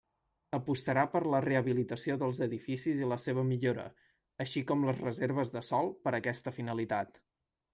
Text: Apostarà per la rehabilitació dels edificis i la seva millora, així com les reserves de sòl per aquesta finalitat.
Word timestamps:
Apostarà 0.57 1.01
per 1.15 1.19
la 1.33 1.41
rehabilitació 1.45 2.15
dels 2.23 2.39
edificis 2.47 3.03
i 3.03 3.09
la 3.11 3.19
seva 3.25 3.43
millora, 3.51 3.85
així 4.47 4.65
com 4.73 4.89
les 4.89 4.99
reserves 5.05 5.53
de 5.59 5.63
sòl 5.69 5.93
per 6.07 6.19
aquesta 6.21 6.55
finalitat. 6.57 7.23